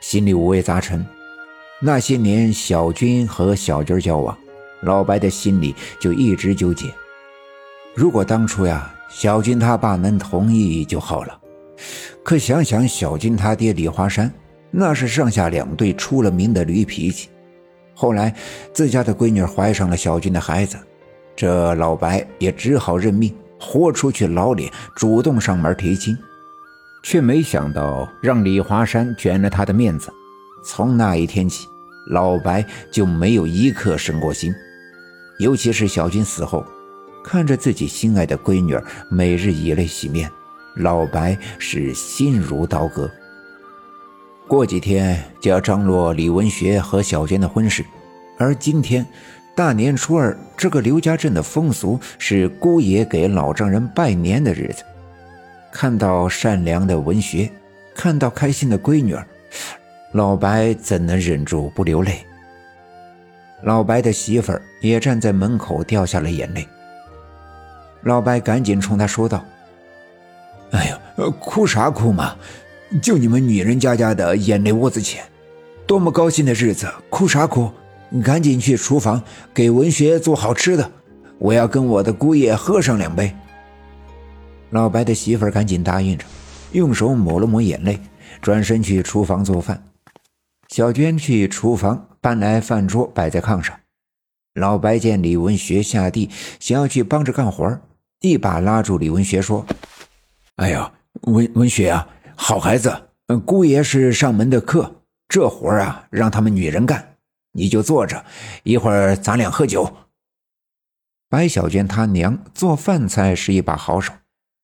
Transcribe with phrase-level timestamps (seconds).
[0.00, 1.04] 心里五味杂陈。
[1.80, 4.36] 那些年，小军和小军交往，
[4.82, 6.86] 老白的心里就一直纠结。
[7.94, 11.38] 如果当初呀，小军他爸能同意就好了。
[12.22, 14.32] 可想想小军他爹李华山，
[14.70, 17.28] 那是上下两队出了名的驴脾气。
[17.94, 18.34] 后来
[18.72, 20.76] 自家的闺女怀上了小军的孩子，
[21.34, 26.16] 这老白也只好认命，豁出去老脸，主动上门提亲。
[27.08, 30.12] 却没想到让李华山卷了他的面子。
[30.64, 31.68] 从那一天起，
[32.08, 34.52] 老白就没有一刻省过心。
[35.38, 36.66] 尤其是小军死后，
[37.22, 38.76] 看着自己心爱的闺女
[39.08, 40.28] 每日以泪洗面，
[40.74, 43.08] 老白是心如刀割。
[44.48, 47.84] 过几天就要张罗李文学和小娟的婚事，
[48.36, 49.06] 而今天
[49.54, 54.82] 大年初二，这个刘家镇的风俗是姑爷给老丈人拜年的日子。
[55.78, 57.50] 看到善良的文学，
[57.94, 59.26] 看到开心的闺女儿，
[60.12, 62.24] 老白怎能忍住不流泪？
[63.62, 66.66] 老白的媳妇儿也站在门口掉下了眼泪。
[68.04, 69.44] 老白赶紧冲他说道
[70.72, 70.98] ：“哎呀，
[71.38, 72.34] 哭啥哭嘛？
[73.02, 75.24] 就你们女人家家的眼泪窝子浅，
[75.86, 77.70] 多么高兴的日子，哭啥哭？
[78.24, 79.22] 赶紧去厨房
[79.52, 80.90] 给文学做好吃的，
[81.38, 83.30] 我要跟我的姑爷喝上两杯。”
[84.76, 86.26] 老白的媳妇儿赶紧答应着，
[86.72, 87.98] 用手抹了抹眼泪，
[88.42, 89.82] 转身去厨房做饭。
[90.68, 93.74] 小娟去厨房搬来饭桌，摆在炕上。
[94.52, 96.28] 老白见李文学下地，
[96.60, 97.80] 想要去帮着干活，
[98.20, 99.64] 一把拉住李文学说
[100.56, 102.94] ：“哎呀，文文学啊，好孩子，
[103.46, 104.94] 姑爷是上门的客，
[105.26, 107.16] 这活啊让他们女人干，
[107.52, 108.22] 你就坐着，
[108.62, 109.90] 一会儿咱俩喝酒。”
[111.30, 114.12] 白小娟她娘做饭菜是一把好手。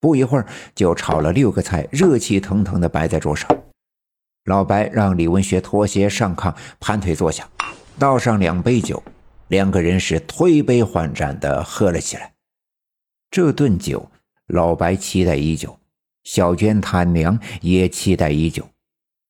[0.00, 3.48] 不一会儿，就炒了六个菜，热气腾腾的摆在桌上。
[4.44, 7.48] 老白让李文学脱鞋上炕，盘腿坐下，
[7.98, 9.02] 倒上两杯酒，
[9.48, 12.32] 两个人是推杯换盏的喝了起来。
[13.30, 14.10] 这顿酒，
[14.46, 15.78] 老白期待已久，
[16.24, 18.66] 小娟他娘也期待已久，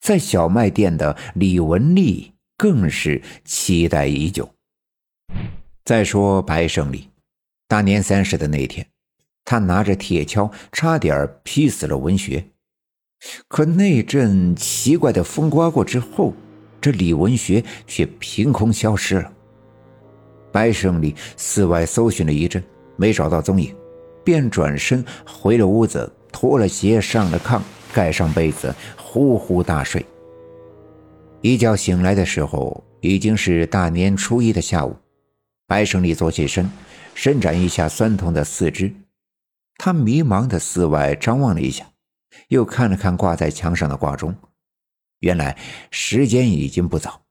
[0.00, 4.48] 在小卖店的李文丽更是期待已久。
[5.84, 7.10] 再说白胜利，
[7.66, 8.86] 大年三十的那天。
[9.44, 12.44] 他拿着铁锹，差点劈死了文学。
[13.48, 16.32] 可那阵奇怪的风刮过之后，
[16.80, 19.32] 这李文学却凭空消失了。
[20.52, 22.62] 白胜利四外搜寻了一阵，
[22.96, 23.74] 没找到踪影，
[24.24, 27.60] 便转身回了屋子，脱了鞋，上了炕，
[27.92, 30.04] 盖上被子，呼呼大睡。
[31.40, 34.96] 一觉醒来的时候，已经是大年初一的下午。
[35.66, 36.70] 白胜利坐起身，
[37.14, 38.92] 伸展一下酸痛的四肢。
[39.82, 41.86] 他迷茫的四外张望了一下，
[42.48, 44.34] 又看了看挂在墙上的挂钟，
[45.20, 45.56] 原来
[45.90, 47.22] 时间已经不早。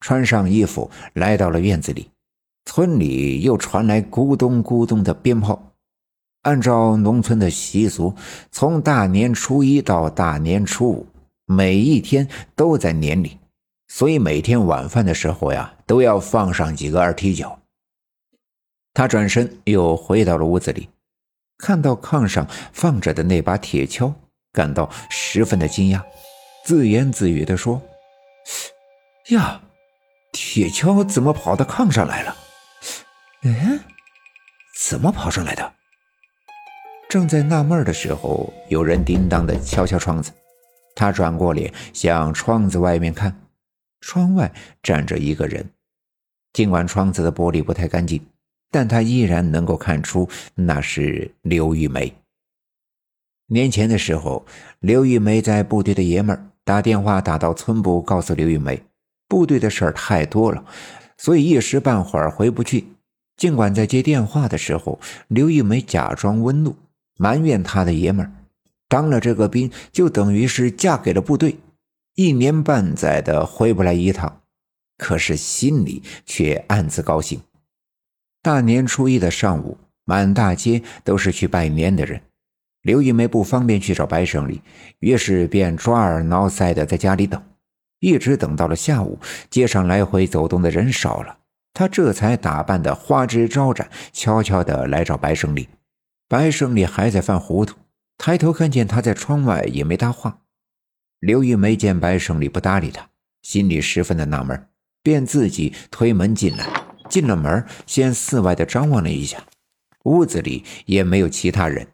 [0.00, 2.10] 穿上衣服，来到了院子里，
[2.64, 5.72] 村里又传来咕咚咕咚的鞭炮。
[6.40, 8.12] 按照农村的习俗，
[8.50, 11.06] 从大年初一到大年初五，
[11.44, 13.38] 每一天都在年里，
[13.86, 17.56] 所以每天晚饭的时候呀，都要放上几个二踢脚。
[18.92, 20.88] 他转身又回到了屋子里。
[21.62, 24.12] 看到炕上放着的那把铁锹，
[24.52, 26.02] 感到十分的惊讶，
[26.64, 27.80] 自言自语地说
[29.30, 29.60] ：“呀，
[30.32, 32.36] 铁锹怎么跑到炕上来了？
[33.44, 33.78] 嗯，
[34.76, 35.72] 怎么跑上来的？”
[37.08, 40.32] 正在纳闷的时候，有人叮当的敲敲窗子。
[40.96, 43.40] 他转过脸向窗子外面看，
[44.00, 44.52] 窗外
[44.82, 45.70] 站着一个人，
[46.52, 48.20] 尽管窗子的玻璃不太干净。
[48.72, 52.12] 但他依然能够看出那是刘玉梅。
[53.46, 54.44] 年前的时候，
[54.80, 58.82] 刘玉梅在部队的爷们儿打电话打到村部，告诉刘玉梅，
[59.28, 60.64] 部队的事儿太多了，
[61.18, 62.86] 所以一时半会儿回不去。
[63.36, 66.74] 尽管在接电话的时候，刘玉梅假装温怒，
[67.18, 68.32] 埋怨他的爷们儿
[68.88, 71.58] 当了这个兵，就等于是嫁给了部队，
[72.14, 74.40] 一年半载的回不来一趟，
[74.96, 77.40] 可是心里却暗自高兴。
[78.42, 82.20] 大年初一的上午，满大街都是去拜年的人。
[82.82, 84.60] 刘玉梅不方便去找白胜利，
[84.98, 87.40] 于是便抓耳挠腮的在家里等，
[88.00, 91.38] 一直等到了下午，街上来回走动的人少了，
[91.72, 95.68] 她这才打扮的花枝招展，悄悄的来找白胜利。
[96.28, 97.76] 白胜利还在犯糊涂，
[98.18, 100.40] 抬头看见他在窗外，也没搭话。
[101.20, 103.08] 刘玉梅见白胜利不搭理他，
[103.42, 104.66] 心里十分的纳闷，
[105.00, 106.81] 便自己推门进来。
[107.12, 109.36] 进了门，先四外的张望了一下，
[110.04, 111.86] 屋子里也没有其他人。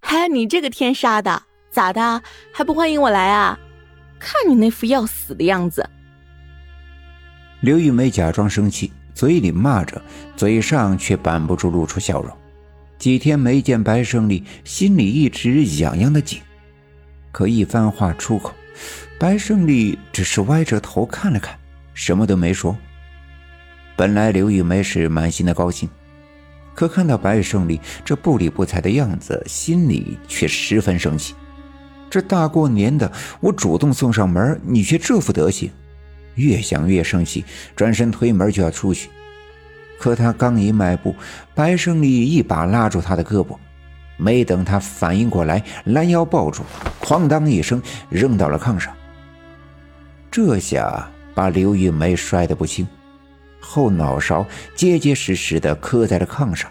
[0.00, 2.20] 嗨，你这个天杀的，咋的？
[2.52, 3.56] 还不欢迎我来啊？
[4.18, 5.88] 看你那副要死的样子。
[7.60, 10.02] 刘玉梅假装生气，嘴里骂着，
[10.36, 12.36] 嘴上却板不住露出笑容。
[12.98, 16.40] 几天没见白胜利，心里一直痒痒的紧。
[17.30, 18.52] 可一番话出口，
[19.20, 21.56] 白胜利只是歪着头看了看，
[21.94, 22.76] 什么都没说。
[23.98, 25.88] 本来刘玉梅是满心的高兴，
[26.72, 31.34] 可看到白胜利这不理不睬的样子，心里却十分生气。
[32.08, 33.10] 这大过年的，
[33.40, 35.68] 我主动送上门，你却这副德行。
[36.36, 39.10] 越想越生气，转身推门就要出去。
[39.98, 41.12] 可他刚一迈步，
[41.52, 43.56] 白胜利一把拉住他的胳膊，
[44.16, 46.62] 没等他反应过来，拦腰抱住，
[47.02, 48.94] 哐当一声扔到了炕上。
[50.30, 52.86] 这下把刘玉梅摔得不轻，
[53.60, 56.70] 后脑勺结结实实的磕在了炕上，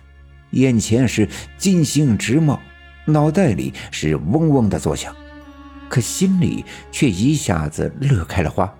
[0.51, 2.59] 眼前是金星直冒，
[3.05, 5.15] 脑袋里是嗡嗡的作响，
[5.89, 8.73] 可心里却一下子乐开了花。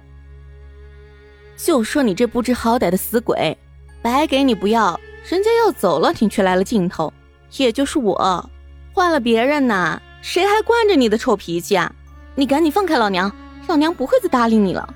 [1.56, 3.58] 就说你这不知好歹的死鬼，
[4.02, 7.12] 白给你不要，人家要走了，你却来了劲头。
[7.58, 8.50] 也就是我，
[8.94, 11.92] 换了别人呐，谁还惯着你的臭脾气啊？
[12.36, 13.34] 你赶紧放开老娘，
[13.68, 14.94] 老娘不会再搭理你了。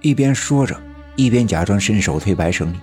[0.00, 0.80] 一边说着，
[1.16, 2.76] 一边假装伸手推白胜利。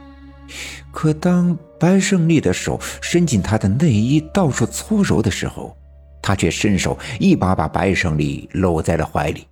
[0.92, 5.78] 可当白胜利的手伸进他的内衣，到处搓揉的时候，
[6.22, 9.46] 他却伸手一把把白胜利搂在了怀里。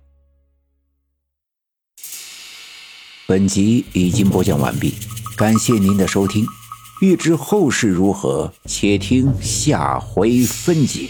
[3.26, 4.94] 本集已经播讲完毕，
[5.36, 6.44] 感谢您的收听。
[7.00, 11.08] 欲知后事如何，且听下回分解。